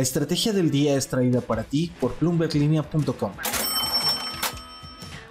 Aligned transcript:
La 0.00 0.04
estrategia 0.04 0.54
del 0.54 0.70
día 0.70 0.96
es 0.96 1.08
traída 1.08 1.42
para 1.42 1.62
ti 1.62 1.92
por 2.00 2.18
bloomberglinea.com. 2.18 3.32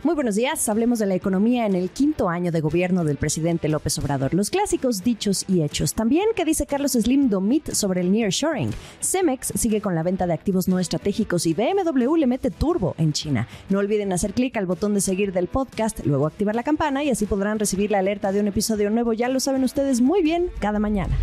Muy 0.03 0.13
buenos 0.13 0.35
días, 0.35 0.69
hablemos 0.69 0.99
de 0.99 1.07
la 1.07 1.15
economía 1.15 1.65
en 1.65 1.73
el 1.73 1.89
quinto 1.89 2.29
año 2.29 2.51
de 2.51 2.61
gobierno 2.61 3.03
del 3.03 3.17
presidente 3.17 3.67
López 3.67 3.97
Obrador. 3.97 4.35
Los 4.35 4.51
clásicos 4.51 5.03
dichos 5.03 5.43
y 5.47 5.63
hechos. 5.63 5.95
También, 5.95 6.25
¿qué 6.35 6.45
dice 6.45 6.67
Carlos 6.67 6.92
Slim 6.92 7.29
Domit 7.29 7.71
sobre 7.71 8.02
el 8.02 8.11
nearshoring? 8.11 8.70
Cemex 9.02 9.54
sigue 9.55 9.82
con 9.82 9.95
la 9.95 10.04
venta 10.04 10.27
de 10.27 10.34
activos 10.34 10.68
no 10.68 10.78
estratégicos 10.78 11.48
y 11.48 11.56
BMW 11.56 12.16
le 12.18 12.28
mete 12.28 12.52
turbo 12.52 12.94
en 13.00 13.12
China. 13.12 13.48
No 13.70 13.80
olviden 13.80 14.14
hacer 14.14 14.34
clic 14.34 14.56
al 14.56 14.68
botón 14.68 14.94
de 14.94 15.02
seguir 15.02 15.34
del 15.34 15.48
podcast, 15.48 16.06
luego 16.06 16.28
activar 16.28 16.54
la 16.54 16.62
campana 16.62 17.04
y 17.04 17.10
así 17.10 17.26
podrán 17.26 17.58
recibir 17.58 17.90
la 17.90 17.98
alerta 17.98 18.32
de 18.32 18.40
un 18.40 18.48
episodio 18.50 18.92
nuevo. 18.92 19.14
Ya 19.14 19.30
lo 19.30 19.40
saben 19.40 19.64
ustedes 19.64 20.00
muy 20.00 20.22
bien 20.22 20.52
cada 20.60 20.78
mañana. 20.78 21.18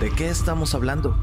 ¿De 0.00 0.10
qué 0.10 0.28
estamos 0.28 0.74
hablando? 0.74 1.16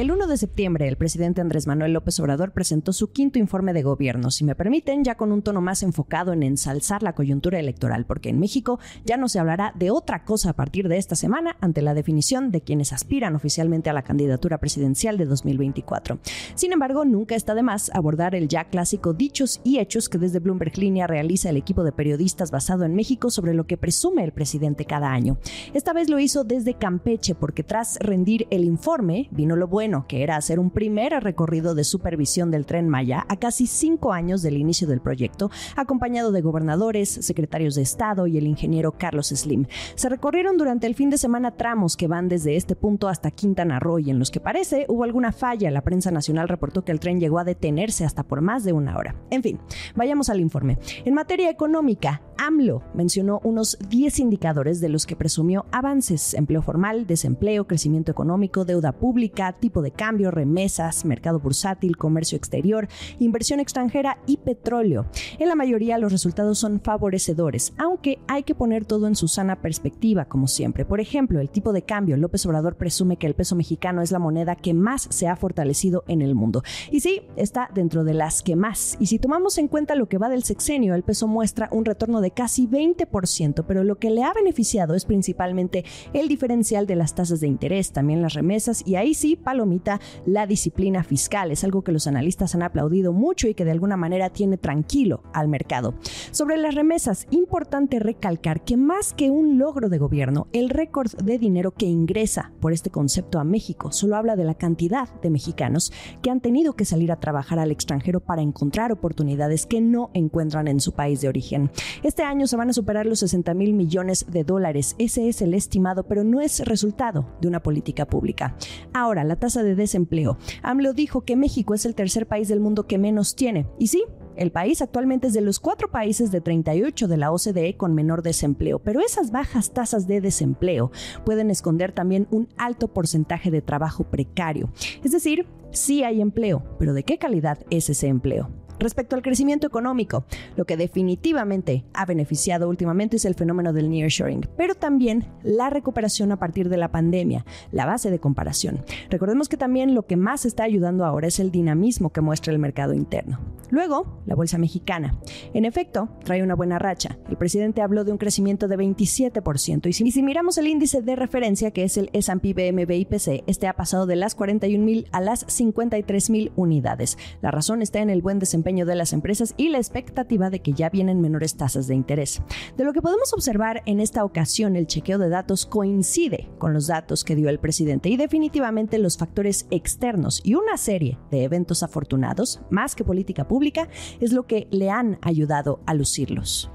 El 0.00 0.10
1 0.10 0.28
de 0.28 0.38
septiembre, 0.38 0.88
el 0.88 0.96
presidente 0.96 1.42
Andrés 1.42 1.66
Manuel 1.66 1.92
López 1.92 2.18
Obrador 2.20 2.52
presentó 2.52 2.94
su 2.94 3.12
quinto 3.12 3.38
informe 3.38 3.74
de 3.74 3.82
gobierno, 3.82 4.30
si 4.30 4.44
me 4.44 4.54
permiten, 4.54 5.04
ya 5.04 5.14
con 5.18 5.30
un 5.30 5.42
tono 5.42 5.60
más 5.60 5.82
enfocado 5.82 6.32
en 6.32 6.42
ensalzar 6.42 7.02
la 7.02 7.14
coyuntura 7.14 7.58
electoral, 7.58 8.06
porque 8.06 8.30
en 8.30 8.40
México 8.40 8.78
ya 9.04 9.18
no 9.18 9.28
se 9.28 9.38
hablará 9.38 9.74
de 9.76 9.90
otra 9.90 10.24
cosa 10.24 10.48
a 10.48 10.52
partir 10.54 10.88
de 10.88 10.96
esta 10.96 11.16
semana 11.16 11.58
ante 11.60 11.82
la 11.82 11.92
definición 11.92 12.50
de 12.50 12.62
quienes 12.62 12.94
aspiran 12.94 13.36
oficialmente 13.36 13.90
a 13.90 13.92
la 13.92 14.00
candidatura 14.00 14.56
presidencial 14.56 15.18
de 15.18 15.26
2024. 15.26 16.18
Sin 16.54 16.72
embargo, 16.72 17.04
nunca 17.04 17.34
está 17.34 17.54
de 17.54 17.62
más 17.62 17.90
abordar 17.92 18.34
el 18.34 18.48
ya 18.48 18.70
clásico 18.70 19.12
dichos 19.12 19.60
y 19.64 19.80
hechos 19.80 20.08
que 20.08 20.16
desde 20.16 20.38
Bloomberg 20.38 20.78
Línea 20.78 21.08
realiza 21.08 21.50
el 21.50 21.58
equipo 21.58 21.84
de 21.84 21.92
periodistas 21.92 22.50
basado 22.50 22.86
en 22.86 22.94
México 22.94 23.28
sobre 23.28 23.52
lo 23.52 23.66
que 23.66 23.76
presume 23.76 24.24
el 24.24 24.32
presidente 24.32 24.86
cada 24.86 25.12
año. 25.12 25.36
Esta 25.74 25.92
vez 25.92 26.08
lo 26.08 26.18
hizo 26.18 26.42
desde 26.42 26.72
Campeche, 26.72 27.34
porque 27.34 27.64
tras 27.64 27.98
rendir 27.98 28.46
el 28.48 28.64
informe, 28.64 29.28
vino 29.30 29.56
lo 29.56 29.68
bueno 29.68 29.89
que 30.06 30.22
era 30.22 30.36
hacer 30.36 30.58
un 30.58 30.70
primer 30.70 31.12
recorrido 31.22 31.74
de 31.74 31.84
supervisión 31.84 32.50
del 32.50 32.66
tren 32.66 32.88
Maya 32.88 33.26
a 33.28 33.36
casi 33.36 33.66
cinco 33.66 34.12
años 34.12 34.42
del 34.42 34.56
inicio 34.56 34.86
del 34.86 35.00
proyecto, 35.00 35.50
acompañado 35.76 36.32
de 36.32 36.40
gobernadores, 36.40 37.08
secretarios 37.08 37.74
de 37.74 37.82
Estado 37.82 38.26
y 38.26 38.38
el 38.38 38.46
ingeniero 38.46 38.92
Carlos 38.92 39.28
Slim. 39.28 39.66
Se 39.96 40.08
recorrieron 40.08 40.56
durante 40.56 40.86
el 40.86 40.94
fin 40.94 41.10
de 41.10 41.18
semana 41.18 41.56
tramos 41.56 41.96
que 41.96 42.08
van 42.08 42.28
desde 42.28 42.56
este 42.56 42.76
punto 42.76 43.08
hasta 43.08 43.30
Quintana 43.30 43.80
Roo 43.80 43.98
y 43.98 44.10
en 44.10 44.18
los 44.18 44.30
que 44.30 44.40
parece 44.40 44.86
hubo 44.88 45.04
alguna 45.04 45.32
falla. 45.32 45.70
La 45.70 45.82
prensa 45.82 46.10
nacional 46.10 46.48
reportó 46.48 46.84
que 46.84 46.92
el 46.92 47.00
tren 47.00 47.20
llegó 47.20 47.38
a 47.38 47.44
detenerse 47.44 48.04
hasta 48.04 48.22
por 48.22 48.40
más 48.40 48.64
de 48.64 48.72
una 48.72 48.96
hora. 48.96 49.16
En 49.30 49.42
fin, 49.42 49.58
vayamos 49.96 50.30
al 50.30 50.40
informe. 50.40 50.78
En 51.04 51.14
materia 51.14 51.50
económica, 51.50 52.22
AMLO 52.38 52.82
mencionó 52.94 53.40
unos 53.44 53.78
10 53.88 54.20
indicadores 54.20 54.80
de 54.80 54.88
los 54.88 55.06
que 55.06 55.16
presumió 55.16 55.66
avances, 55.72 56.34
empleo 56.34 56.62
formal, 56.62 57.06
desempleo, 57.06 57.66
crecimiento 57.66 58.10
económico, 58.10 58.64
deuda 58.64 58.92
pública, 58.92 59.52
tipo 59.70 59.82
de 59.82 59.92
cambio, 59.92 60.32
remesas, 60.32 61.04
mercado 61.04 61.38
bursátil, 61.38 61.96
comercio 61.96 62.36
exterior, 62.36 62.88
inversión 63.20 63.60
extranjera 63.60 64.18
y 64.26 64.38
petróleo. 64.38 65.06
En 65.38 65.46
la 65.46 65.54
mayoría 65.54 65.96
los 65.96 66.10
resultados 66.10 66.58
son 66.58 66.80
favorecedores, 66.80 67.72
aunque 67.78 68.18
hay 68.26 68.42
que 68.42 68.56
poner 68.56 68.84
todo 68.84 69.06
en 69.06 69.14
su 69.14 69.28
sana 69.28 69.62
perspectiva, 69.62 70.24
como 70.24 70.48
siempre. 70.48 70.84
Por 70.84 70.98
ejemplo, 70.98 71.38
el 71.38 71.50
tipo 71.50 71.72
de 71.72 71.82
cambio. 71.82 72.16
López 72.16 72.44
Obrador 72.46 72.74
presume 72.74 73.16
que 73.16 73.28
el 73.28 73.34
peso 73.34 73.54
mexicano 73.54 74.02
es 74.02 74.10
la 74.10 74.18
moneda 74.18 74.56
que 74.56 74.74
más 74.74 75.06
se 75.08 75.28
ha 75.28 75.36
fortalecido 75.36 76.02
en 76.08 76.20
el 76.20 76.34
mundo. 76.34 76.64
Y 76.90 76.98
sí, 76.98 77.22
está 77.36 77.70
dentro 77.72 78.02
de 78.02 78.14
las 78.14 78.42
que 78.42 78.56
más. 78.56 78.96
Y 78.98 79.06
si 79.06 79.20
tomamos 79.20 79.56
en 79.58 79.68
cuenta 79.68 79.94
lo 79.94 80.08
que 80.08 80.18
va 80.18 80.28
del 80.28 80.42
sexenio, 80.42 80.96
el 80.96 81.04
peso 81.04 81.28
muestra 81.28 81.68
un 81.70 81.84
retorno 81.84 82.20
de 82.20 82.32
casi 82.32 82.66
20%, 82.66 83.64
pero 83.68 83.84
lo 83.84 84.00
que 84.00 84.10
le 84.10 84.24
ha 84.24 84.32
beneficiado 84.32 84.96
es 84.96 85.04
principalmente 85.04 85.84
el 86.12 86.26
diferencial 86.26 86.88
de 86.88 86.96
las 86.96 87.14
tasas 87.14 87.38
de 87.38 87.46
interés, 87.46 87.92
también 87.92 88.20
las 88.20 88.34
remesas 88.34 88.80
y 88.84 88.96
ahí 88.96 89.14
sí, 89.14 89.36
palomita, 89.60 90.00
la 90.24 90.46
disciplina 90.46 91.04
fiscal. 91.04 91.50
Es 91.50 91.64
algo 91.64 91.82
que 91.82 91.92
los 91.92 92.06
analistas 92.06 92.54
han 92.54 92.62
aplaudido 92.62 93.12
mucho 93.12 93.46
y 93.46 93.52
que 93.52 93.66
de 93.66 93.72
alguna 93.72 93.98
manera 93.98 94.30
tiene 94.30 94.56
tranquilo 94.56 95.22
al 95.34 95.48
mercado. 95.48 95.94
Sobre 96.30 96.56
las 96.56 96.74
remesas, 96.74 97.26
importante 97.30 97.98
recalcar 97.98 98.64
que 98.64 98.78
más 98.78 99.12
que 99.12 99.30
un 99.30 99.58
logro 99.58 99.90
de 99.90 99.98
gobierno, 99.98 100.46
el 100.52 100.70
récord 100.70 101.10
de 101.22 101.38
dinero 101.38 101.72
que 101.72 101.84
ingresa 101.84 102.52
por 102.60 102.72
este 102.72 102.88
concepto 102.88 103.38
a 103.38 103.44
México 103.44 103.92
solo 103.92 104.16
habla 104.16 104.34
de 104.34 104.44
la 104.44 104.54
cantidad 104.54 105.12
de 105.20 105.28
mexicanos 105.28 105.92
que 106.22 106.30
han 106.30 106.40
tenido 106.40 106.72
que 106.72 106.86
salir 106.86 107.12
a 107.12 107.20
trabajar 107.20 107.58
al 107.58 107.70
extranjero 107.70 108.20
para 108.20 108.40
encontrar 108.40 108.92
oportunidades 108.92 109.66
que 109.66 109.82
no 109.82 110.10
encuentran 110.14 110.68
en 110.68 110.80
su 110.80 110.92
país 110.92 111.20
de 111.20 111.28
origen. 111.28 111.70
Este 112.02 112.22
año 112.22 112.46
se 112.46 112.56
van 112.56 112.70
a 112.70 112.72
superar 112.72 113.04
los 113.04 113.18
60 113.18 113.52
mil 113.52 113.74
millones 113.74 114.24
de 114.30 114.42
dólares. 114.42 114.96
Ese 114.98 115.28
es 115.28 115.42
el 115.42 115.52
estimado, 115.52 116.04
pero 116.04 116.24
no 116.24 116.40
es 116.40 116.60
resultado 116.60 117.26
de 117.42 117.48
una 117.48 117.62
política 117.62 118.06
pública. 118.06 118.56
Ahora, 118.94 119.22
la 119.24 119.36
tasa 119.36 119.49
de 119.58 119.74
desempleo. 119.74 120.38
AMLO 120.62 120.92
dijo 120.92 121.22
que 121.22 121.36
México 121.36 121.74
es 121.74 121.84
el 121.84 121.94
tercer 121.94 122.26
país 122.26 122.48
del 122.48 122.60
mundo 122.60 122.86
que 122.86 122.98
menos 122.98 123.34
tiene. 123.34 123.66
Y 123.78 123.88
sí, 123.88 124.04
el 124.36 124.52
país 124.52 124.80
actualmente 124.80 125.26
es 125.26 125.34
de 125.34 125.40
los 125.40 125.60
cuatro 125.60 125.90
países 125.90 126.30
de 126.30 126.40
38 126.40 127.08
de 127.08 127.16
la 127.16 127.32
OCDE 127.32 127.76
con 127.76 127.94
menor 127.94 128.22
desempleo, 128.22 128.78
pero 128.78 129.00
esas 129.00 129.30
bajas 129.30 129.72
tasas 129.72 130.06
de 130.06 130.20
desempleo 130.20 130.92
pueden 131.24 131.50
esconder 131.50 131.92
también 131.92 132.26
un 132.30 132.48
alto 132.56 132.88
porcentaje 132.88 133.50
de 133.50 133.60
trabajo 133.60 134.04
precario. 134.04 134.70
Es 135.04 135.12
decir, 135.12 135.46
sí 135.72 136.04
hay 136.04 136.20
empleo, 136.20 136.64
pero 136.78 136.94
¿de 136.94 137.02
qué 137.02 137.18
calidad 137.18 137.58
es 137.70 137.90
ese 137.90 138.06
empleo? 138.06 138.48
Respecto 138.80 139.14
al 139.14 139.20
crecimiento 139.20 139.66
económico, 139.66 140.24
lo 140.56 140.64
que 140.64 140.78
definitivamente 140.78 141.84
ha 141.92 142.06
beneficiado 142.06 142.66
últimamente 142.66 143.16
es 143.16 143.26
el 143.26 143.34
fenómeno 143.34 143.74
del 143.74 143.90
nearshoring, 143.90 144.48
pero 144.56 144.74
también 144.74 145.26
la 145.42 145.68
recuperación 145.68 146.32
a 146.32 146.38
partir 146.38 146.70
de 146.70 146.78
la 146.78 146.90
pandemia, 146.90 147.44
la 147.72 147.84
base 147.84 148.10
de 148.10 148.18
comparación. 148.18 148.82
Recordemos 149.10 149.50
que 149.50 149.58
también 149.58 149.94
lo 149.94 150.06
que 150.06 150.16
más 150.16 150.46
está 150.46 150.64
ayudando 150.64 151.04
ahora 151.04 151.28
es 151.28 151.40
el 151.40 151.50
dinamismo 151.50 152.10
que 152.10 152.22
muestra 152.22 152.54
el 152.54 152.58
mercado 152.58 152.94
interno. 152.94 153.38
Luego, 153.68 154.22
la 154.26 154.34
bolsa 154.34 154.56
mexicana. 154.56 155.20
En 155.52 155.64
efecto, 155.66 156.08
trae 156.24 156.42
una 156.42 156.56
buena 156.56 156.78
racha. 156.78 157.18
El 157.28 157.36
presidente 157.36 157.82
habló 157.82 158.04
de 158.04 158.12
un 158.12 158.18
crecimiento 158.18 158.66
de 158.66 158.78
27% 158.78 159.86
y 159.86 159.92
si, 159.92 160.22
miramos 160.22 160.58
el 160.58 160.66
índice 160.66 161.02
de 161.02 161.16
referencia 161.16 161.70
que 161.70 161.84
es 161.84 161.98
el 161.98 162.08
S&P 162.12 162.54
BMB 162.54 162.90
IPC, 162.90 163.44
este 163.46 163.68
ha 163.68 163.74
pasado 163.74 164.06
de 164.06 164.16
las 164.16 164.36
41.000 164.36 165.06
a 165.12 165.20
las 165.20 165.46
53.000 165.46 166.50
unidades. 166.56 167.18
La 167.42 167.50
razón 167.50 167.82
está 167.82 168.00
en 168.00 168.10
el 168.10 168.22
buen 168.22 168.38
desempeño 168.38 168.69
de 168.70 168.94
las 168.94 169.12
empresas 169.12 169.54
y 169.56 169.68
la 169.68 169.78
expectativa 169.78 170.48
de 170.48 170.60
que 170.60 170.72
ya 170.72 170.88
vienen 170.90 171.20
menores 171.20 171.56
tasas 171.56 171.86
de 171.88 171.94
interés. 171.94 172.40
De 172.76 172.84
lo 172.84 172.92
que 172.92 173.02
podemos 173.02 173.32
observar 173.32 173.82
en 173.86 174.00
esta 174.00 174.24
ocasión, 174.24 174.76
el 174.76 174.86
chequeo 174.86 175.18
de 175.18 175.28
datos 175.28 175.66
coincide 175.66 176.48
con 176.58 176.72
los 176.72 176.86
datos 176.86 177.24
que 177.24 177.34
dio 177.34 177.48
el 177.48 177.58
presidente 177.58 178.08
y 178.08 178.16
definitivamente 178.16 178.98
los 178.98 179.18
factores 179.18 179.66
externos 179.70 180.40
y 180.44 180.54
una 180.54 180.76
serie 180.76 181.18
de 181.30 181.44
eventos 181.44 181.82
afortunados, 181.82 182.60
más 182.70 182.94
que 182.94 183.04
política 183.04 183.48
pública, 183.48 183.88
es 184.20 184.32
lo 184.32 184.46
que 184.46 184.68
le 184.70 184.90
han 184.90 185.18
ayudado 185.22 185.80
a 185.86 185.94
lucirlos. 185.94 186.70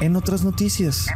En 0.00 0.16
otras 0.16 0.44
noticias. 0.44 1.08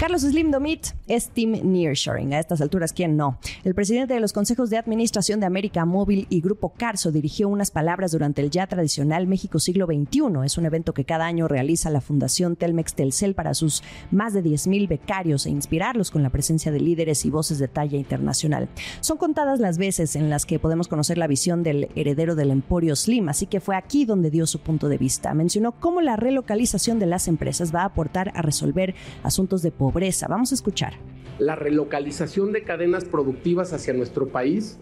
Carlos 0.00 0.22
Slim 0.22 0.50
Domit 0.50 0.86
es 1.08 1.28
Team 1.28 1.60
Nearshoring. 1.62 2.32
A 2.32 2.38
estas 2.38 2.62
alturas, 2.62 2.94
¿quién 2.94 3.18
no? 3.18 3.38
El 3.64 3.74
presidente 3.74 4.14
de 4.14 4.20
los 4.20 4.32
consejos 4.32 4.70
de 4.70 4.78
administración 4.78 5.40
de 5.40 5.46
América 5.46 5.84
Móvil 5.84 6.26
y 6.30 6.40
Grupo 6.40 6.70
Carso 6.70 7.12
dirigió 7.12 7.50
unas 7.50 7.70
palabras 7.70 8.12
durante 8.12 8.40
el 8.40 8.50
ya 8.50 8.66
tradicional 8.66 9.26
México 9.26 9.58
Siglo 9.58 9.84
XXI. 9.84 10.22
Es 10.44 10.56
un 10.56 10.64
evento 10.64 10.94
que 10.94 11.04
cada 11.04 11.26
año 11.26 11.48
realiza 11.48 11.90
la 11.90 12.00
Fundación 12.00 12.56
Telmex 12.56 12.94
Telcel 12.94 13.34
para 13.34 13.52
sus 13.52 13.82
más 14.10 14.32
de 14.32 14.42
10.000 14.42 14.88
becarios 14.88 15.44
e 15.44 15.50
inspirarlos 15.50 16.10
con 16.10 16.22
la 16.22 16.30
presencia 16.30 16.72
de 16.72 16.80
líderes 16.80 17.26
y 17.26 17.30
voces 17.30 17.58
de 17.58 17.68
talla 17.68 17.98
internacional. 17.98 18.70
Son 19.00 19.18
contadas 19.18 19.60
las 19.60 19.76
veces 19.76 20.16
en 20.16 20.30
las 20.30 20.46
que 20.46 20.58
podemos 20.58 20.88
conocer 20.88 21.18
la 21.18 21.26
visión 21.26 21.62
del 21.62 21.90
heredero 21.94 22.36
del 22.36 22.50
Emporio 22.50 22.96
Slim, 22.96 23.28
así 23.28 23.44
que 23.46 23.60
fue 23.60 23.76
aquí 23.76 24.06
donde 24.06 24.30
dio 24.30 24.46
su 24.46 24.60
punto 24.60 24.88
de 24.88 24.96
vista. 24.96 25.34
Mencionó 25.34 25.72
cómo 25.72 26.00
la 26.00 26.16
relocalización 26.16 26.98
de 26.98 27.06
las 27.06 27.28
empresas 27.28 27.74
va 27.74 27.82
a 27.82 27.86
aportar 27.86 28.32
a 28.34 28.40
resolver 28.40 28.94
asuntos 29.22 29.59
de 29.62 29.70
pobreza. 29.70 30.26
Vamos 30.28 30.52
a 30.52 30.54
escuchar. 30.54 30.94
La 31.38 31.56
relocalización 31.56 32.52
de 32.52 32.62
cadenas 32.62 33.04
productivas 33.04 33.72
hacia 33.72 33.94
nuestro 33.94 34.28
país 34.28 34.78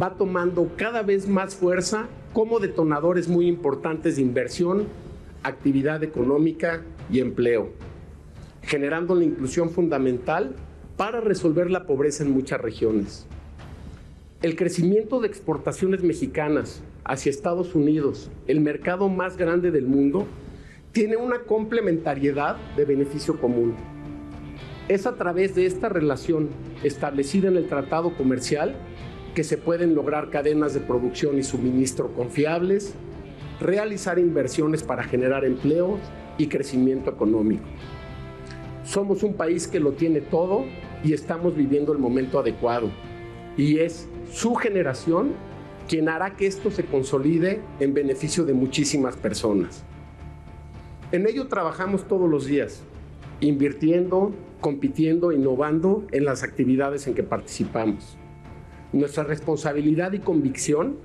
va 0.00 0.14
tomando 0.16 0.70
cada 0.76 1.02
vez 1.02 1.28
más 1.28 1.54
fuerza 1.54 2.08
como 2.32 2.60
detonadores 2.60 3.28
muy 3.28 3.46
importantes 3.46 4.16
de 4.16 4.22
inversión, 4.22 4.86
actividad 5.42 6.02
económica 6.02 6.82
y 7.10 7.20
empleo, 7.20 7.70
generando 8.62 9.14
la 9.14 9.24
inclusión 9.24 9.70
fundamental 9.70 10.54
para 10.96 11.20
resolver 11.20 11.70
la 11.70 11.86
pobreza 11.86 12.24
en 12.24 12.30
muchas 12.30 12.60
regiones. 12.60 13.26
El 14.40 14.56
crecimiento 14.56 15.20
de 15.20 15.28
exportaciones 15.28 16.02
mexicanas 16.02 16.82
hacia 17.04 17.30
Estados 17.30 17.74
Unidos, 17.74 18.30
el 18.46 18.60
mercado 18.60 19.08
más 19.08 19.36
grande 19.36 19.70
del 19.70 19.86
mundo, 19.86 20.26
tiene 20.92 21.16
una 21.16 21.40
complementariedad 21.40 22.56
de 22.76 22.84
beneficio 22.84 23.40
común. 23.40 23.74
Es 24.92 25.06
a 25.06 25.14
través 25.14 25.54
de 25.54 25.64
esta 25.64 25.88
relación 25.88 26.50
establecida 26.82 27.48
en 27.48 27.56
el 27.56 27.66
tratado 27.66 28.14
comercial 28.14 28.76
que 29.34 29.42
se 29.42 29.56
pueden 29.56 29.94
lograr 29.94 30.28
cadenas 30.28 30.74
de 30.74 30.80
producción 30.80 31.38
y 31.38 31.42
suministro 31.42 32.12
confiables, 32.12 32.92
realizar 33.58 34.18
inversiones 34.18 34.82
para 34.82 35.02
generar 35.02 35.46
empleo 35.46 35.98
y 36.36 36.48
crecimiento 36.48 37.08
económico. 37.08 37.64
Somos 38.84 39.22
un 39.22 39.32
país 39.32 39.66
que 39.66 39.80
lo 39.80 39.92
tiene 39.92 40.20
todo 40.20 40.66
y 41.02 41.14
estamos 41.14 41.56
viviendo 41.56 41.92
el 41.92 41.98
momento 41.98 42.38
adecuado. 42.38 42.90
y 43.56 43.78
es 43.78 44.10
su 44.30 44.54
generación 44.56 45.32
quien 45.88 46.10
hará 46.10 46.36
que 46.36 46.46
esto 46.46 46.70
se 46.70 46.84
consolide 46.84 47.62
en 47.80 47.94
beneficio 47.94 48.44
de 48.44 48.52
muchísimas 48.52 49.16
personas. 49.16 49.84
En 51.12 51.26
ello 51.26 51.48
trabajamos 51.48 52.06
todos 52.06 52.28
los 52.28 52.44
días, 52.44 52.82
invirtiendo, 53.42 54.32
compitiendo, 54.60 55.32
innovando 55.32 56.06
en 56.12 56.24
las 56.24 56.42
actividades 56.42 57.06
en 57.06 57.14
que 57.14 57.24
participamos. 57.24 58.16
Nuestra 58.92 59.24
responsabilidad 59.24 60.12
y 60.12 60.20
convicción 60.20 60.96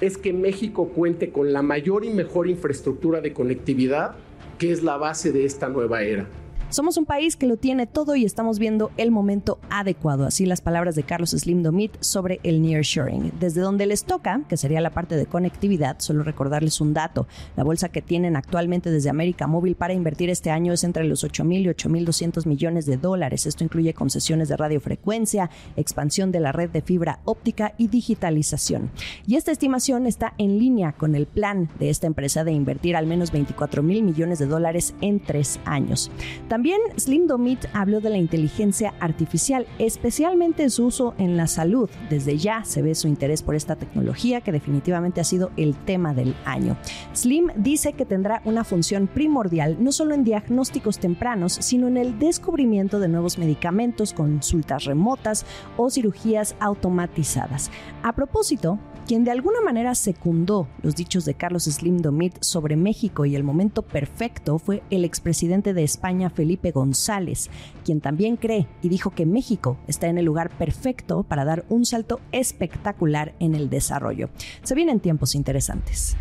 es 0.00 0.16
que 0.16 0.32
México 0.32 0.88
cuente 0.88 1.30
con 1.30 1.52
la 1.52 1.62
mayor 1.62 2.04
y 2.04 2.10
mejor 2.10 2.48
infraestructura 2.48 3.20
de 3.20 3.32
conectividad, 3.32 4.14
que 4.58 4.70
es 4.70 4.82
la 4.82 4.96
base 4.96 5.32
de 5.32 5.44
esta 5.44 5.68
nueva 5.68 6.02
era. 6.02 6.26
Somos 6.72 6.96
un 6.96 7.04
país 7.04 7.36
que 7.36 7.46
lo 7.46 7.58
tiene 7.58 7.86
todo 7.86 8.16
y 8.16 8.24
estamos 8.24 8.58
viendo 8.58 8.92
el 8.96 9.10
momento 9.10 9.58
adecuado. 9.68 10.24
Así 10.24 10.46
las 10.46 10.62
palabras 10.62 10.94
de 10.94 11.02
Carlos 11.02 11.32
Slim 11.32 11.62
Domit 11.62 11.94
sobre 12.00 12.40
el 12.44 12.62
nearshoring. 12.62 13.30
Desde 13.38 13.60
donde 13.60 13.84
les 13.84 14.04
toca, 14.04 14.40
que 14.48 14.56
sería 14.56 14.80
la 14.80 14.88
parte 14.88 15.14
de 15.14 15.26
conectividad, 15.26 15.98
solo 15.98 16.22
recordarles 16.22 16.80
un 16.80 16.94
dato. 16.94 17.26
La 17.58 17.62
bolsa 17.62 17.90
que 17.90 18.00
tienen 18.00 18.36
actualmente 18.36 18.90
desde 18.90 19.10
América 19.10 19.46
Móvil 19.46 19.74
para 19.74 19.92
invertir 19.92 20.30
este 20.30 20.50
año 20.50 20.72
es 20.72 20.82
entre 20.82 21.04
los 21.04 21.24
8 21.24 21.44
mil 21.44 21.60
y 21.60 21.68
8 21.68 21.90
mil 21.90 22.06
200 22.06 22.46
millones 22.46 22.86
de 22.86 22.96
dólares. 22.96 23.44
Esto 23.44 23.64
incluye 23.64 23.92
concesiones 23.92 24.48
de 24.48 24.56
radiofrecuencia, 24.56 25.50
expansión 25.76 26.32
de 26.32 26.40
la 26.40 26.52
red 26.52 26.70
de 26.70 26.80
fibra 26.80 27.20
óptica 27.26 27.74
y 27.76 27.88
digitalización. 27.88 28.90
Y 29.26 29.36
esta 29.36 29.52
estimación 29.52 30.06
está 30.06 30.32
en 30.38 30.58
línea 30.58 30.92
con 30.92 31.16
el 31.16 31.26
plan 31.26 31.68
de 31.78 31.90
esta 31.90 32.06
empresa 32.06 32.44
de 32.44 32.52
invertir 32.52 32.96
al 32.96 33.06
menos 33.06 33.30
24 33.30 33.82
mil 33.82 34.02
millones 34.02 34.38
de 34.38 34.46
dólares 34.46 34.94
en 35.02 35.20
tres 35.20 35.60
años. 35.66 36.10
También 36.48 36.61
Slim 36.96 37.26
Domit 37.26 37.66
habló 37.72 38.00
de 38.00 38.10
la 38.10 38.18
inteligencia 38.18 38.94
artificial, 39.00 39.66
especialmente 39.78 40.70
su 40.70 40.86
uso 40.86 41.14
en 41.18 41.36
la 41.36 41.46
salud. 41.46 41.90
Desde 42.08 42.36
ya 42.38 42.64
se 42.64 42.82
ve 42.82 42.94
su 42.94 43.08
interés 43.08 43.42
por 43.42 43.54
esta 43.54 43.76
tecnología 43.76 44.40
que 44.40 44.52
definitivamente 44.52 45.20
ha 45.20 45.24
sido 45.24 45.50
el 45.56 45.74
tema 45.74 46.14
del 46.14 46.34
año. 46.44 46.76
Slim 47.14 47.48
dice 47.56 47.94
que 47.94 48.04
tendrá 48.04 48.42
una 48.44 48.64
función 48.64 49.08
primordial 49.08 49.76
no 49.80 49.92
solo 49.92 50.14
en 50.14 50.24
diagnósticos 50.24 50.98
tempranos, 50.98 51.54
sino 51.54 51.88
en 51.88 51.96
el 51.96 52.18
descubrimiento 52.18 53.00
de 53.00 53.08
nuevos 53.08 53.38
medicamentos, 53.38 54.12
consultas 54.12 54.84
remotas 54.84 55.44
o 55.76 55.90
cirugías 55.90 56.54
automatizadas. 56.60 57.70
A 58.02 58.12
propósito, 58.14 58.78
quien 59.06 59.24
de 59.24 59.32
alguna 59.32 59.60
manera 59.60 59.94
secundó 59.94 60.68
los 60.82 60.94
dichos 60.94 61.24
de 61.24 61.34
Carlos 61.34 61.64
Slim 61.64 61.98
Domit 61.98 62.36
sobre 62.40 62.76
México 62.76 63.24
y 63.24 63.34
el 63.34 63.42
momento 63.42 63.82
perfecto 63.82 64.58
fue 64.58 64.82
el 64.90 65.04
expresidente 65.04 65.74
de 65.74 65.82
España, 65.82 66.30
Felipe 66.30 66.51
González, 66.72 67.50
quien 67.84 68.00
también 68.00 68.36
cree 68.36 68.66
y 68.82 68.88
dijo 68.88 69.10
que 69.10 69.26
México 69.26 69.76
está 69.86 70.08
en 70.08 70.18
el 70.18 70.24
lugar 70.24 70.50
perfecto 70.50 71.22
para 71.22 71.44
dar 71.44 71.64
un 71.68 71.84
salto 71.84 72.20
espectacular 72.32 73.34
en 73.38 73.54
el 73.54 73.70
desarrollo. 73.70 74.30
Se 74.62 74.74
vienen 74.74 75.00
tiempos 75.00 75.34
interesantes. 75.34 76.16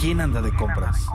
¿Quién 0.00 0.20
anda 0.20 0.42
de 0.42 0.54
compras? 0.54 1.06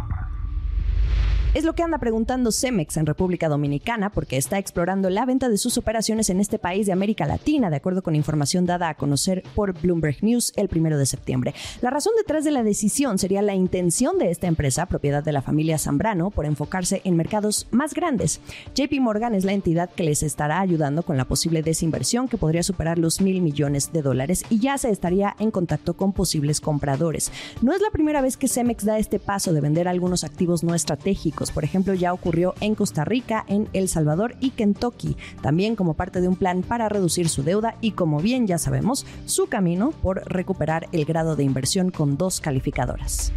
Es 1.55 1.63
lo 1.63 1.73
que 1.73 1.81
anda 1.81 1.97
preguntando 1.97 2.51
Cemex 2.51 2.97
en 2.97 3.07
República 3.07 3.49
Dominicana 3.49 4.11
porque 4.11 4.37
está 4.37 4.59
explorando 4.59 5.09
la 5.09 5.25
venta 5.25 5.49
de 5.49 5.57
sus 5.57 5.79
operaciones 5.79 6.29
en 6.29 6.39
este 6.39 6.59
país 6.59 6.85
de 6.85 6.93
América 6.93 7.25
Latina, 7.25 7.71
de 7.71 7.77
acuerdo 7.77 8.03
con 8.03 8.15
información 8.15 8.67
dada 8.67 8.87
a 8.87 8.93
conocer 8.93 9.41
por 9.55 9.73
Bloomberg 9.81 10.23
News 10.23 10.53
el 10.57 10.69
primero 10.69 10.99
de 10.99 11.07
septiembre. 11.07 11.55
La 11.81 11.89
razón 11.89 12.13
detrás 12.17 12.43
de 12.43 12.51
la 12.51 12.61
decisión 12.61 13.17
sería 13.17 13.41
la 13.41 13.55
intención 13.55 14.19
de 14.19 14.29
esta 14.29 14.45
empresa, 14.45 14.85
propiedad 14.85 15.23
de 15.23 15.31
la 15.31 15.41
familia 15.41 15.79
Zambrano, 15.79 16.29
por 16.29 16.45
enfocarse 16.45 17.01
en 17.03 17.17
mercados 17.17 17.65
más 17.71 17.95
grandes. 17.95 18.41
JP 18.75 18.99
Morgan 18.99 19.33
es 19.33 19.43
la 19.43 19.53
entidad 19.53 19.89
que 19.89 20.03
les 20.03 20.21
estará 20.21 20.59
ayudando 20.59 21.01
con 21.01 21.17
la 21.17 21.25
posible 21.25 21.63
desinversión 21.63 22.27
que 22.27 22.37
podría 22.37 22.61
superar 22.61 22.99
los 22.99 23.21
mil 23.21 23.41
millones 23.41 23.91
de 23.91 24.03
dólares 24.03 24.43
y 24.51 24.59
ya 24.59 24.77
se 24.77 24.91
estaría 24.91 25.35
en 25.39 25.49
contacto 25.49 25.95
con 25.95 26.13
posibles 26.13 26.61
compradores. 26.61 27.31
No 27.63 27.73
es 27.73 27.81
la 27.81 27.89
primera 27.89 28.21
vez 28.21 28.37
que 28.37 28.47
Cemex 28.47 28.85
da 28.85 28.99
este 28.99 29.17
paso 29.17 29.51
de 29.51 29.61
vender 29.61 29.87
algunos 29.87 30.23
activos 30.23 30.63
no 30.63 30.75
estratégicos 30.75 31.38
por 31.51 31.63
ejemplo, 31.63 31.93
ya 31.93 32.13
ocurrió 32.13 32.53
en 32.59 32.75
Costa 32.75 33.05
Rica, 33.05 33.45
en 33.47 33.69
El 33.73 33.87
Salvador 33.87 34.35
y 34.39 34.51
Kentucky, 34.51 35.15
también 35.41 35.75
como 35.75 35.93
parte 35.93 36.19
de 36.19 36.27
un 36.27 36.35
plan 36.35 36.61
para 36.61 36.89
reducir 36.89 37.29
su 37.29 37.43
deuda 37.43 37.75
y, 37.81 37.91
como 37.91 38.19
bien 38.19 38.47
ya 38.47 38.57
sabemos, 38.57 39.05
su 39.25 39.47
camino 39.47 39.91
por 40.03 40.23
recuperar 40.25 40.87
el 40.91 41.05
grado 41.05 41.35
de 41.35 41.43
inversión 41.43 41.91
con 41.91 42.17
dos 42.17 42.41
calificadoras. 42.41 43.31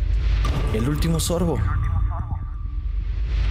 El 0.74 0.88
último 0.88 1.20
sorbo. 1.20 1.58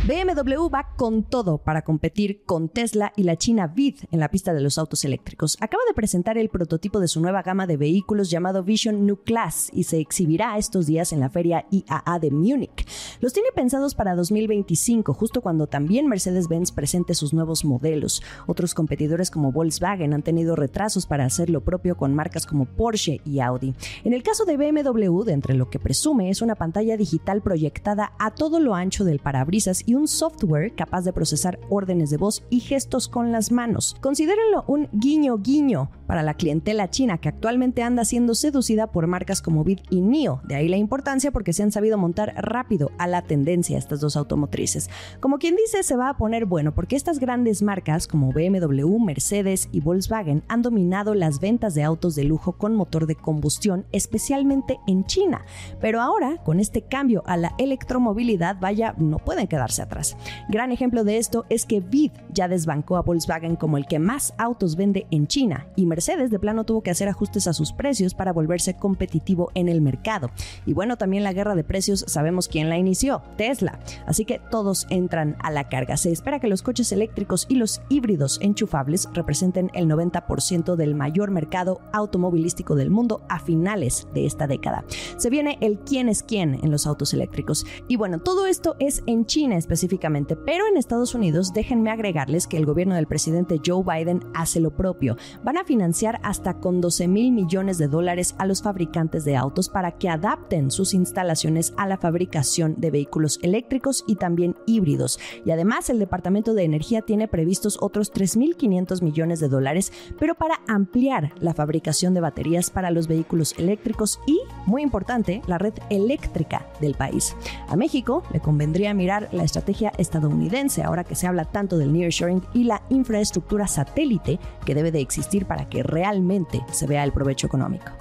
BMW 0.03 0.68
va 0.68 0.95
con 0.98 1.21
todo 1.21 1.59
para 1.59 1.83
competir 1.83 2.42
con 2.44 2.69
Tesla 2.69 3.13
y 3.15 3.21
la 3.21 3.38
China 3.38 3.68
VID 3.68 4.06
en 4.09 4.19
la 4.19 4.31
pista 4.31 4.51
de 4.51 4.59
los 4.59 4.80
autos 4.80 5.06
eléctricos. 5.06 5.57
Acaba 5.62 5.83
de 5.88 5.94
presentar 5.94 6.39
el 6.39 6.50
prototipo 6.50 7.00
de 7.00 7.07
su 7.07 7.21
nueva 7.21 7.44
gama 7.44 7.68
de 7.68 7.77
vehículos 7.77 8.31
llamado 8.31 8.63
Vision 8.63 9.06
New 9.06 9.18
Class 9.18 9.69
y 9.71 9.83
se 9.83 10.00
exhibirá 10.00 10.57
estos 10.57 10.88
días 10.88 11.13
en 11.13 11.19
la 11.19 11.30
feria 11.30 11.68
IAA 11.69 12.18
de 12.19 12.31
Múnich. 12.31 12.88
Los 13.19 13.33
tiene 13.33 13.50
pensados 13.53 13.94
para 13.94 14.15
2025, 14.15 15.13
justo 15.13 15.42
cuando 15.42 15.68
también 15.68 16.07
Mercedes-Benz 16.07 16.71
presente 16.71 17.13
sus 17.13 17.31
nuevos 17.31 17.63
modelos. 17.63 18.24
Otros 18.48 18.74
competidores 18.74 19.30
como 19.30 19.51
Volkswagen 19.51 20.15
han 20.15 20.24
tenido 20.24 20.56
retrasos 20.56 21.06
para 21.06 21.25
hacer 21.25 21.51
lo 21.51 21.62
propio 21.62 21.95
con 21.95 22.15
marcas 22.15 22.48
como 22.48 22.65
Porsche 22.65 23.21
y 23.24 23.39
Audi. 23.39 23.75
En 24.03 24.13
el 24.13 24.24
caso 24.24 24.45
de 24.45 24.57
BMW, 24.57 25.21
de 25.25 25.33
entre 25.33 25.53
lo 25.53 25.69
que 25.69 25.77
presume 25.77 26.31
es 26.31 26.42
una 26.42 26.56
pantalla 26.56 26.98
digital 26.98 27.44
proyectada 27.44 28.13
a 28.18 28.31
todo 28.31 28.59
lo 28.59 28.74
ancho 28.74 29.03
del 29.03 29.19
parabrisas 29.19 29.83
un 29.95 30.07
software 30.07 30.73
capaz 30.73 31.03
de 31.03 31.13
procesar 31.13 31.59
órdenes 31.69 32.09
de 32.09 32.17
voz 32.17 32.43
y 32.49 32.59
gestos 32.59 33.07
con 33.07 33.31
las 33.31 33.51
manos. 33.51 33.95
Considérenlo 34.01 34.63
un 34.67 34.89
guiño 34.91 35.38
guiño 35.38 35.89
para 36.11 36.23
la 36.23 36.33
clientela 36.33 36.89
china 36.89 37.19
que 37.19 37.29
actualmente 37.29 37.83
anda 37.83 38.03
siendo 38.03 38.35
seducida 38.35 38.87
por 38.87 39.07
marcas 39.07 39.41
como 39.41 39.63
BID 39.63 39.79
y 39.89 40.01
NIO. 40.01 40.41
De 40.43 40.55
ahí 40.55 40.67
la 40.67 40.75
importancia 40.75 41.31
porque 41.31 41.53
se 41.53 41.63
han 41.63 41.71
sabido 41.71 41.97
montar 41.97 42.33
rápido 42.35 42.91
a 42.97 43.07
la 43.07 43.21
tendencia 43.21 43.77
estas 43.77 44.01
dos 44.01 44.17
automotrices. 44.17 44.89
Como 45.21 45.37
quien 45.37 45.55
dice, 45.55 45.83
se 45.83 45.95
va 45.95 46.09
a 46.09 46.17
poner 46.17 46.45
bueno 46.45 46.75
porque 46.75 46.97
estas 46.97 47.17
grandes 47.17 47.61
marcas 47.61 48.07
como 48.07 48.33
BMW, 48.33 48.99
Mercedes 48.99 49.69
y 49.71 49.79
Volkswagen 49.79 50.43
han 50.49 50.61
dominado 50.61 51.13
las 51.15 51.39
ventas 51.39 51.75
de 51.75 51.83
autos 51.83 52.13
de 52.15 52.25
lujo 52.25 52.57
con 52.57 52.75
motor 52.75 53.07
de 53.07 53.15
combustión, 53.15 53.85
especialmente 53.93 54.81
en 54.87 55.05
China. 55.05 55.45
Pero 55.79 56.01
ahora, 56.01 56.43
con 56.43 56.59
este 56.59 56.81
cambio 56.81 57.23
a 57.25 57.37
la 57.37 57.53
electromovilidad, 57.57 58.57
vaya, 58.59 58.95
no 58.97 59.19
pueden 59.19 59.47
quedarse 59.47 59.81
atrás. 59.81 60.17
Gran 60.49 60.73
ejemplo 60.73 61.05
de 61.05 61.19
esto 61.19 61.45
es 61.47 61.65
que 61.65 61.79
VID 61.79 62.11
ya 62.33 62.49
desbancó 62.49 62.97
a 62.97 63.01
Volkswagen 63.01 63.55
como 63.55 63.77
el 63.77 63.87
que 63.87 63.99
más 63.99 64.33
autos 64.37 64.75
vende 64.75 65.07
en 65.09 65.27
China 65.27 65.67
y 65.77 65.85
Mercedes 65.85 66.00
de 66.06 66.39
plano 66.39 66.63
tuvo 66.63 66.81
que 66.81 66.92
hacer 66.92 67.07
ajustes 67.07 67.48
a 67.48 67.53
sus 67.53 67.74
precios 67.74 68.13
para 68.13 68.33
volverse 68.33 68.75
competitivo 68.75 69.51
en 69.53 69.70
el 69.70 69.81
mercado. 69.81 70.31
Y 70.65 70.74
bueno, 70.74 70.98
también 70.98 71.24
la 71.24 71.34
guerra 71.34 71.55
de 71.55 71.63
precios 71.63 72.03
sabemos 72.08 72.48
quién 72.48 72.70
la 72.70 72.77
inició, 72.77 73.22
Tesla. 73.38 73.79
Así 74.08 74.25
que 74.25 74.41
todos 74.50 74.88
entran 74.89 75.38
a 75.39 75.51
la 75.51 75.70
carga. 75.70 75.98
Se 75.98 76.12
espera 76.12 76.39
que 76.39 76.48
los 76.48 76.63
coches 76.63 76.91
eléctricos 76.91 77.46
y 77.50 77.55
los 77.55 77.81
híbridos 77.89 78.39
enchufables 78.41 79.08
representen 79.13 79.70
el 79.74 79.88
90% 79.88 80.75
del 80.75 80.96
mayor 80.96 81.31
mercado 81.31 81.81
automovilístico 81.93 82.75
del 82.75 82.89
mundo 82.89 83.22
a 83.29 83.39
finales 83.39 84.08
de 84.13 84.25
esta 84.25 84.48
década. 84.48 84.84
Se 85.17 85.29
viene 85.29 85.58
el 85.62 85.79
quién 85.79 86.10
es 86.10 86.24
quién 86.24 86.60
en 86.63 86.72
los 86.72 86.88
autos 86.88 87.13
eléctricos. 87.13 87.65
Y 87.88 87.96
bueno, 87.96 88.20
todo 88.20 88.48
esto 88.48 88.75
es 88.79 89.03
en 89.05 89.25
China 89.25 89.55
específicamente, 89.55 90.36
pero 90.36 90.65
en 90.67 90.77
Estados 90.77 91.15
Unidos 91.15 91.53
déjenme 91.53 91.91
agregarles 91.91 92.48
que 92.48 92.58
el 92.58 92.65
gobierno 92.65 92.96
del 92.96 93.08
presidente 93.08 93.62
Joe 93.65 93.84
Biden 93.84 94.24
hace 94.34 94.60
lo 94.60 94.75
propio. 94.75 95.15
Van 95.43 95.58
a 95.58 95.63
financiar 95.63 95.90
hasta 96.24 96.55
con 96.55 96.81
12 96.81 97.07
mil 97.07 97.31
millones 97.31 97.77
de 97.77 97.88
dólares 97.88 98.36
a 98.38 98.45
los 98.45 98.62
fabricantes 98.62 99.25
de 99.25 99.36
autos 99.36 99.69
para 99.69 99.91
que 99.91 100.10
adapten 100.10 100.71
sus 100.71 100.93
instalaciones 100.93 101.74
a 101.77 101.88
la 101.88 101.98
fabricación 101.98 102.75
de 102.77 102.91
vehículos 102.91 103.39
eléctricos 103.41 104.03
y 104.07 104.15
también 104.15 104.55
híbridos. 104.65 105.19
Y 105.45 105.51
además 105.51 105.89
el 105.89 106.00
Departamento 106.00 106.53
de 106.53 106.63
Energía 106.63 107.01
tiene 107.01 107.27
previstos 107.27 107.77
otros 107.81 108.13
3.500 108.13 109.01
millones 109.01 109.39
de 109.39 109.50
dólares, 109.50 109.91
pero 110.19 110.36
para 110.36 110.62
ampliar 110.67 111.33
la 111.39 111.53
fabricación 111.53 112.13
de 112.13 112.21
baterías 112.21 112.69
para 112.69 112.91
los 112.91 113.07
vehículos 113.07 113.53
eléctricos 113.57 114.19
y, 114.25 114.39
muy 114.65 114.81
importante, 114.81 115.41
la 115.48 115.57
red 115.57 115.74
eléctrica 115.89 116.67
del 116.79 116.95
país. 116.95 117.36
A 117.67 117.75
México 117.75 118.24
le 118.31 118.39
convendría 118.39 118.93
mirar 118.93 119.29
la 119.31 119.43
estrategia 119.43 119.91
estadounidense, 119.98 120.83
ahora 120.83 121.03
que 121.03 121.15
se 121.15 121.27
habla 121.27 121.45
tanto 121.45 121.77
del 121.77 121.93
nearshoring 121.93 122.43
y 122.53 122.63
la 122.63 122.81
infraestructura 122.89 123.67
satélite 123.67 124.39
que 124.65 124.75
debe 124.75 124.91
de 124.91 125.01
existir 125.01 125.45
para 125.45 125.67
que 125.71 125.81
realmente 125.81 126.61
se 126.69 126.85
vea 126.85 127.03
el 127.03 127.11
provecho 127.11 127.47
económico. 127.47 127.91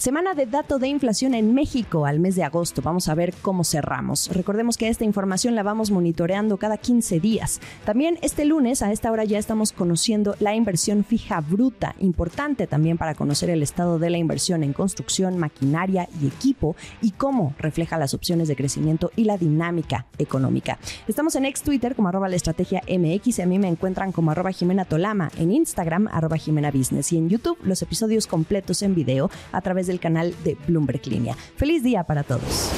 Semana 0.00 0.32
de 0.32 0.46
dato 0.46 0.78
de 0.78 0.88
inflación 0.88 1.34
en 1.34 1.52
México 1.52 2.06
al 2.06 2.20
mes 2.20 2.34
de 2.34 2.42
agosto. 2.42 2.80
Vamos 2.80 3.08
a 3.08 3.14
ver 3.14 3.34
cómo 3.42 3.64
cerramos. 3.64 4.30
Recordemos 4.34 4.78
que 4.78 4.88
esta 4.88 5.04
información 5.04 5.54
la 5.54 5.62
vamos 5.62 5.90
monitoreando 5.90 6.56
cada 6.56 6.78
15 6.78 7.20
días. 7.20 7.60
También 7.84 8.18
este 8.22 8.46
lunes 8.46 8.80
a 8.80 8.92
esta 8.92 9.12
hora 9.12 9.24
ya 9.24 9.38
estamos 9.38 9.72
conociendo 9.72 10.36
la 10.40 10.54
inversión 10.54 11.04
fija 11.04 11.42
bruta, 11.42 11.96
importante 11.98 12.66
también 12.66 12.96
para 12.96 13.14
conocer 13.14 13.50
el 13.50 13.62
estado 13.62 13.98
de 13.98 14.08
la 14.08 14.16
inversión 14.16 14.62
en 14.62 14.72
construcción, 14.72 15.36
maquinaria 15.36 16.08
y 16.18 16.28
equipo 16.28 16.76
y 17.02 17.10
cómo 17.10 17.54
refleja 17.58 17.98
las 17.98 18.14
opciones 18.14 18.48
de 18.48 18.56
crecimiento 18.56 19.12
y 19.16 19.24
la 19.24 19.36
dinámica 19.36 20.06
económica. 20.16 20.78
Estamos 21.08 21.34
en 21.34 21.44
ex 21.44 21.60
Twitter 21.60 21.94
como 21.94 22.08
arroba 22.08 22.30
la 22.30 22.36
estrategia 22.36 22.80
MX 22.88 23.38
y 23.38 23.42
a 23.42 23.46
mí 23.46 23.58
me 23.58 23.68
encuentran 23.68 24.12
como 24.12 24.30
arroba 24.30 24.52
Jimena 24.52 24.86
Tolama, 24.86 25.30
en 25.36 25.52
Instagram 25.52 26.08
arroba 26.10 26.38
Jimena 26.38 26.70
Business 26.70 27.12
y 27.12 27.18
en 27.18 27.28
YouTube 27.28 27.58
los 27.64 27.82
episodios 27.82 28.26
completos 28.26 28.80
en 28.80 28.94
video 28.94 29.30
a 29.52 29.60
través 29.60 29.89
del 29.90 30.00
canal 30.00 30.34
de 30.44 30.56
Bloomberg 30.66 31.04
Línea. 31.06 31.36
Feliz 31.56 31.82
día 31.82 32.04
para 32.04 32.22
todos. 32.22 32.70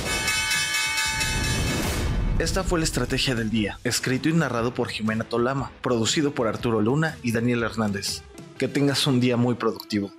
Esta 2.39 2.65
fue 2.65 2.79
la 2.79 2.85
estrategia 2.85 3.35
del 3.35 3.51
día, 3.51 3.79
escrito 3.85 4.29
y 4.29 4.33
narrado 4.33 4.73
por 4.75 4.89
Jimena 4.89 5.25
Tolama, 5.25 5.71
producido 5.83 6.33
por 6.33 6.49
Arturo 6.49 6.81
Luna 6.81 7.17
y 7.23 7.33
Daniel 7.33 7.63
Hernández. 7.63 8.23
Que 8.59 8.67
tengas 8.67 9.07
un 9.07 9.21
día 9.21 9.37
muy 9.37 9.55
productivo. 9.55 10.11